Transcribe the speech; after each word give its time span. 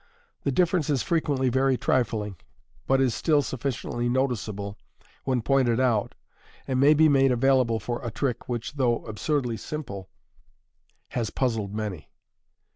The 0.41 0.51
difference 0.51 0.89
i£ 0.89 1.03
frequently 1.03 1.49
very 1.49 1.77
trifling, 1.77 2.37
but 2.87 2.99
is 2.99 3.13
still 3.13 3.43
sufficiently 3.43 4.09
notice 4.09 4.49
able 4.49 4.75
when 5.25 5.43
pointed 5.43 5.79
out, 5.79 6.15
and 6.67 6.79
may 6.79 6.95
be 6.95 7.07
made 7.07 7.31
available 7.31 7.79
for 7.79 8.01
a 8.03 8.09
trick 8.09 8.49
which, 8.49 8.73
though 8.77 9.05
absurdly 9.05 9.57
simple, 9.57 10.09
has 11.09 11.29
puzzled 11.29 11.75
many. 11.75 12.09